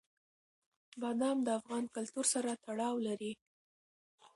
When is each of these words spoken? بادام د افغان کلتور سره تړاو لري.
بادام 1.01 1.37
د 1.43 1.47
افغان 1.59 1.83
کلتور 1.95 2.25
سره 2.33 2.51
تړاو 2.65 2.95
لري. 3.07 3.33